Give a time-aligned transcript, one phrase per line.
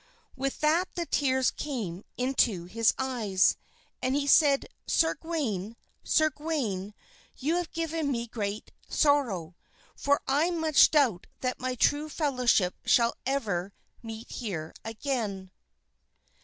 [0.35, 3.55] With that the tears came into his eyes,
[4.01, 6.95] and he said, "Sir Gawain, Sir Gawain,
[7.37, 9.55] you have given me great sorrow,
[9.95, 15.51] for I much doubt that my true fellowship shall ever meet here again."